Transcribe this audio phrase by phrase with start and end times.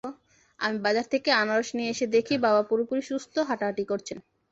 [0.59, 4.17] আমি বাজার থেকে আনারস নিয়ে এসে দেখি বাবা পুরোপুরি সুস্থ, হাঁটাহাঁটি করছেন।